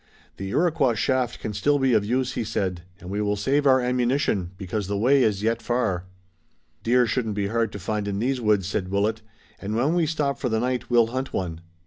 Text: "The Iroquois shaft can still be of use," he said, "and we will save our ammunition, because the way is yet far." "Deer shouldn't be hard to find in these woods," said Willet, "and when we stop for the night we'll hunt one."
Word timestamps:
"The 0.37 0.49
Iroquois 0.49 0.95
shaft 0.95 1.39
can 1.39 1.53
still 1.53 1.77
be 1.77 1.93
of 1.93 2.03
use," 2.03 2.31
he 2.33 2.43
said, 2.43 2.81
"and 2.99 3.11
we 3.11 3.21
will 3.21 3.35
save 3.35 3.67
our 3.67 3.79
ammunition, 3.79 4.49
because 4.57 4.87
the 4.87 4.97
way 4.97 5.21
is 5.21 5.43
yet 5.43 5.61
far." 5.61 6.05
"Deer 6.81 7.05
shouldn't 7.05 7.35
be 7.35 7.49
hard 7.49 7.71
to 7.71 7.77
find 7.77 8.07
in 8.07 8.17
these 8.17 8.41
woods," 8.41 8.65
said 8.65 8.89
Willet, 8.89 9.21
"and 9.59 9.75
when 9.75 9.93
we 9.93 10.07
stop 10.07 10.39
for 10.39 10.49
the 10.49 10.59
night 10.59 10.89
we'll 10.89 11.05
hunt 11.13 11.33
one." 11.33 11.61